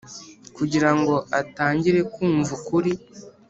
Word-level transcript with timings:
kugira 0.55 0.89
ngo 0.97 1.15
atangire 1.39 1.99
kumva 2.13 2.51
ukuri. 2.57 2.91